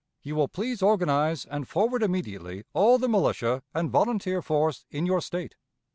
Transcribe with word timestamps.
You 0.23 0.35
will 0.35 0.47
please 0.47 0.81
organize 0.81 1.45
and 1.45 1.67
forward 1.67 2.01
immediately 2.01 2.63
all 2.73 2.97
the 2.97 3.07
militia 3.07 3.61
and 3.75 3.91
volunteer 3.91 4.41
force 4.41 4.83
in 4.89 5.05
your 5.05 5.21
State. 5.21 5.53